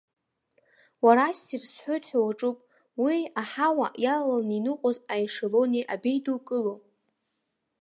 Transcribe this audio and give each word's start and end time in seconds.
Уара 1.05 1.25
ассир 1.31 1.63
сҳәоит 1.71 2.03
ҳәа 2.09 2.19
уаҿуп, 2.25 2.57
уии, 3.03 3.23
аҳауа 3.41 3.87
иалаланы 4.03 4.53
иныҟәоз 4.57 4.97
аешелони 5.13 5.87
абеидукыло! 5.93 6.73